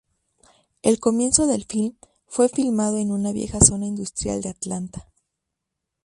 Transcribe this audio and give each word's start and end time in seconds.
El 0.81 0.99
comienzo 0.99 1.45
del 1.45 1.65
film 1.65 1.95
fue 2.25 2.49
filmado 2.49 2.97
en 2.97 3.11
una 3.11 3.31
vieja 3.31 3.59
zona 3.59 3.85
industrial 3.85 4.41
de 4.41 4.49
Atlanta. 4.49 5.07